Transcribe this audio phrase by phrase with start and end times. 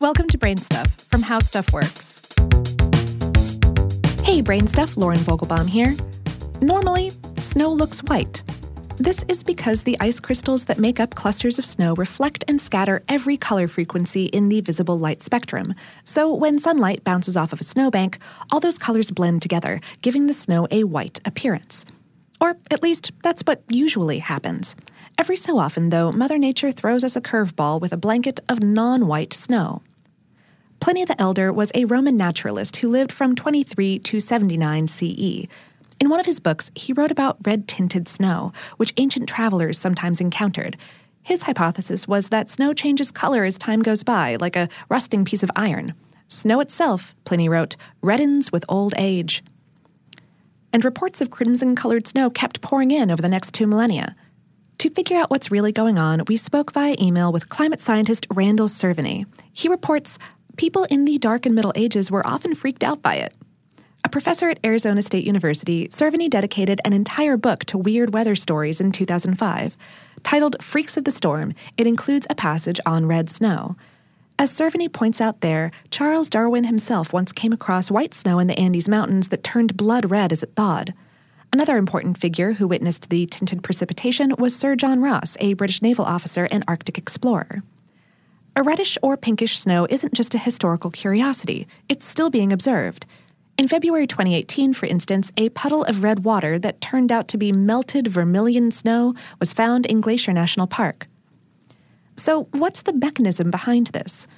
[0.00, 2.22] Welcome to Brain Stuff from How Stuff Works.
[4.24, 5.94] Hey, Brain Stuff, Lauren Vogelbaum here.
[6.62, 8.42] Normally, snow looks white.
[8.96, 13.02] This is because the ice crystals that make up clusters of snow reflect and scatter
[13.10, 15.74] every color frequency in the visible light spectrum.
[16.04, 18.16] So when sunlight bounces off of a snowbank,
[18.50, 21.84] all those colors blend together, giving the snow a white appearance.
[22.40, 24.74] Or at least, that's what usually happens.
[25.18, 29.06] Every so often, though, Mother Nature throws us a curveball with a blanket of non
[29.06, 29.82] white snow.
[30.80, 35.46] Pliny the Elder was a Roman naturalist who lived from 23 to 79 CE.
[36.00, 40.22] In one of his books, he wrote about red tinted snow, which ancient travelers sometimes
[40.22, 40.78] encountered.
[41.22, 45.42] His hypothesis was that snow changes color as time goes by, like a rusting piece
[45.42, 45.92] of iron.
[46.28, 49.44] Snow itself, Pliny wrote, reddens with old age.
[50.72, 54.16] And reports of crimson colored snow kept pouring in over the next two millennia.
[54.78, 58.68] To figure out what's really going on, we spoke via email with climate scientist Randall
[58.68, 59.26] Cerveny.
[59.52, 60.18] He reports
[60.60, 63.34] people in the Dark and Middle Ages were often freaked out by it.
[64.04, 68.78] A professor at Arizona State University, Cerveny dedicated an entire book to weird weather stories
[68.78, 69.74] in 2005.
[70.22, 73.74] Titled Freaks of the Storm, it includes a passage on red snow.
[74.38, 78.58] As Cerveny points out there, Charles Darwin himself once came across white snow in the
[78.58, 80.92] Andes Mountains that turned blood red as it thawed.
[81.54, 86.04] Another important figure who witnessed the tinted precipitation was Sir John Ross, a British naval
[86.04, 87.62] officer and Arctic explorer.
[88.60, 93.06] A reddish or pinkish snow isn't just a historical curiosity, it's still being observed.
[93.56, 97.52] In February 2018, for instance, a puddle of red water that turned out to be
[97.52, 101.08] melted vermilion snow was found in Glacier National Park.
[102.18, 104.28] So, what's the mechanism behind this?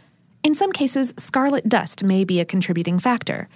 [0.45, 3.49] In some cases, scarlet dust may be a contributing factor.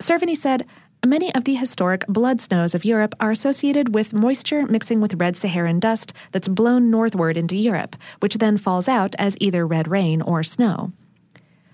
[0.00, 0.66] Cerveny said,
[1.08, 5.38] Many of the historic blood snows of Europe are associated with moisture mixing with red
[5.38, 10.20] Saharan dust that's blown northward into Europe, which then falls out as either red rain
[10.20, 10.92] or snow.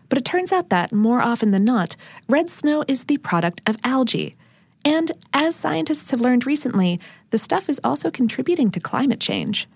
[0.09, 1.97] But it turns out that, more often than not,
[2.29, 4.37] red snow is the product of algae.
[4.85, 7.01] And as scientists have learned recently,
[7.31, 9.67] the stuff is also contributing to climate change.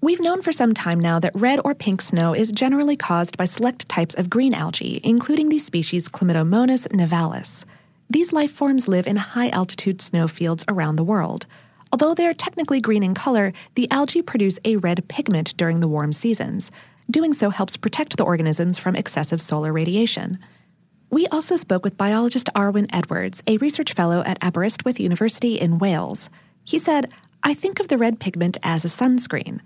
[0.00, 3.44] We've known for some time now that red or pink snow is generally caused by
[3.44, 7.64] select types of green algae, including the species Chlamydomonas nivalis.
[8.08, 11.46] These life forms live in high altitude snow fields around the world.
[11.92, 15.88] Although they are technically green in color, the algae produce a red pigment during the
[15.88, 16.70] warm seasons.
[17.10, 20.38] Doing so helps protect the organisms from excessive solar radiation.
[21.10, 26.30] We also spoke with biologist Arwyn Edwards, a research fellow at Aberystwyth University in Wales.
[26.64, 27.10] He said,
[27.42, 29.60] I think of the red pigment as a sunscreen.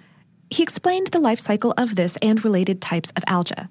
[0.51, 3.69] He explained the life cycle of this and related types of algae.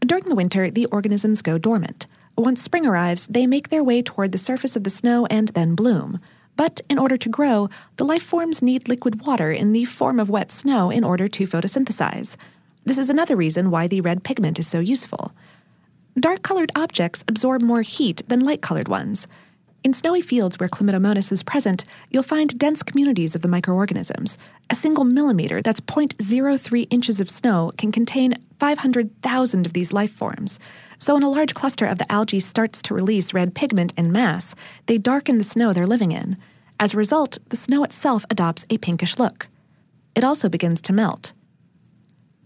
[0.00, 2.06] During the winter, the organisms go dormant.
[2.36, 5.74] Once spring arrives, they make their way toward the surface of the snow and then
[5.74, 6.18] bloom.
[6.56, 10.30] But in order to grow, the life forms need liquid water in the form of
[10.30, 12.36] wet snow in order to photosynthesize.
[12.84, 15.32] This is another reason why the red pigment is so useful.
[16.18, 19.26] Dark colored objects absorb more heat than light colored ones.
[19.82, 24.38] In snowy fields where Chlamydomonas is present, you'll find dense communities of the microorganisms.
[24.70, 30.58] A single millimeter, that's 0.03 inches of snow, can contain 500,000 of these life forms.
[31.04, 34.54] So, when a large cluster of the algae starts to release red pigment in mass,
[34.86, 36.38] they darken the snow they're living in.
[36.80, 39.48] As a result, the snow itself adopts a pinkish look.
[40.14, 41.34] It also begins to melt.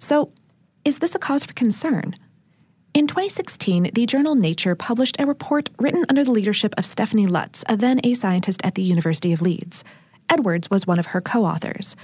[0.01, 0.33] So,
[0.85, 2.17] is this a cause for concern?
[2.95, 7.63] In 2016, the journal Nature published a report written under the leadership of Stephanie Lutz,
[7.69, 9.85] a then a scientist at the University of Leeds.
[10.29, 11.95] Edwards was one of her co authors.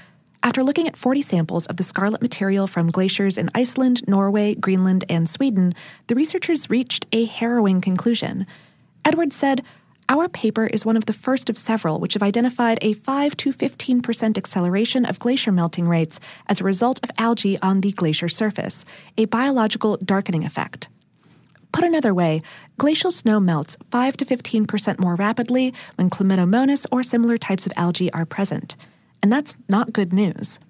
[0.44, 5.02] After looking at 40 samples of the scarlet material from glaciers in Iceland, Norway, Greenland,
[5.08, 5.72] and Sweden,
[6.06, 8.44] the researchers reached a harrowing conclusion.
[9.06, 9.62] Edwards said,
[10.06, 13.54] our paper is one of the first of several which have identified a 5 to
[13.54, 18.84] 15% acceleration of glacier melting rates as a result of algae on the glacier surface,
[19.16, 20.90] a biological darkening effect.
[21.72, 22.42] Put another way,
[22.76, 28.12] glacial snow melts 5 to 15% more rapidly when chlamydomonas or similar types of algae
[28.12, 28.76] are present
[29.24, 30.60] and that's not good news.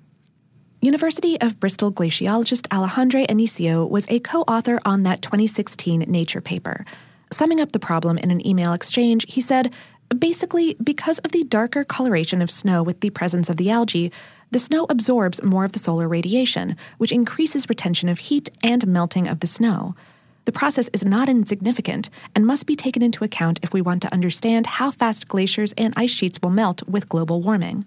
[0.80, 6.86] University of Bristol glaciologist Alexandre Anesio was a co author on that 2016 Nature paper.
[7.32, 9.72] Summing up the problem in an email exchange, he said,
[10.16, 14.12] Basically, because of the darker coloration of snow with the presence of the algae,
[14.52, 19.26] the snow absorbs more of the solar radiation, which increases retention of heat and melting
[19.26, 19.96] of the snow.
[20.44, 24.12] The process is not insignificant and must be taken into account if we want to
[24.14, 27.84] understand how fast glaciers and ice sheets will melt with global warming.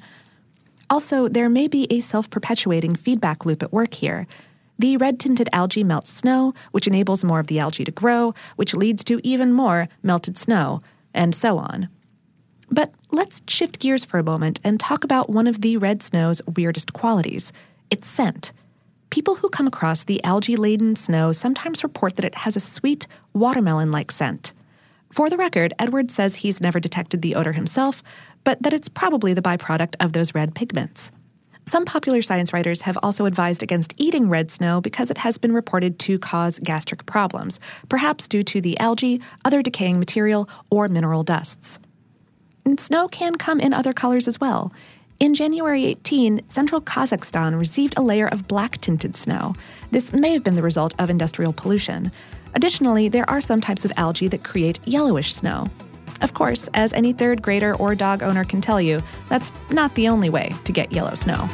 [0.89, 4.28] Also, there may be a self perpetuating feedback loop at work here.
[4.80, 8.74] The red tinted algae melts snow, which enables more of the algae to grow, which
[8.75, 10.81] leads to even more melted snow,
[11.13, 11.89] and so on.
[12.69, 16.42] But let's shift gears for a moment and talk about one of the red snow's
[16.56, 17.51] weirdest qualities
[17.90, 18.51] its scent.
[19.10, 23.07] people who come across the algae laden snow sometimes report that it has a sweet,
[23.33, 24.54] watermelon like scent.
[25.12, 28.04] For the record, Edward says he's never detected the odor himself,
[28.47, 31.11] but that it's probably the byproduct of those red pigments.
[31.65, 35.51] Some popular science writers have also advised against eating red snow because it has been
[35.51, 37.59] reported to cause gastric problems,
[37.89, 41.77] perhaps due to the algae, other decaying material, or mineral dusts.
[42.63, 44.71] And snow can come in other colors as well.
[45.19, 49.55] In January 18, central Kazakhstan received a layer of black tinted snow.
[49.91, 52.13] This may have been the result of industrial pollution.
[52.55, 55.69] Additionally, there are some types of algae that create yellowish snow.
[56.22, 60.08] Of course, as any third grader or dog owner can tell you, that's not the
[60.08, 61.48] only way to get yellow snow.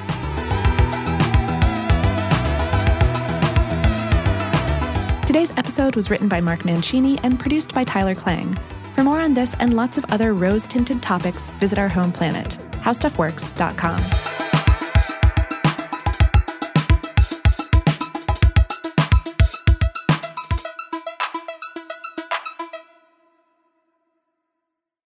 [5.26, 8.54] Today's episode was written by Mark Mancini and produced by Tyler Klang.
[8.94, 12.60] For more on this and lots of other rose tinted topics, visit our home planet,
[12.84, 14.23] howstuffworks.com.